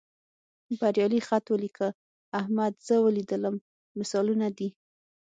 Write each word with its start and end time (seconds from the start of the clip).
بریالي 0.79 1.19
خط 1.27 1.45
ولیکه، 1.49 1.87
احمد 2.39 2.73
زه 2.87 2.95
ولیدلم 3.05 3.55
مثالونه 3.99 4.47
دي. 4.57 4.69